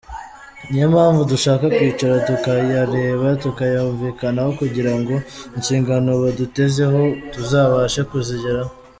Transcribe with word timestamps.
Niyo 0.69 0.85
mpamvu 0.93 1.21
dushaka 1.31 1.65
kwicara 1.75 2.13
tukayareba, 2.27 3.27
tukayumvikanaho 3.43 4.51
kugira 4.61 4.93
ngo 4.99 5.15
inshingano 5.57 6.09
badutezeho 6.23 7.01
tuzabashe 7.33 8.01
kuzigeraho. 8.09 8.71